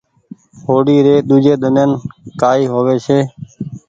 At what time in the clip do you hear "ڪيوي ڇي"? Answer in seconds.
2.73-3.19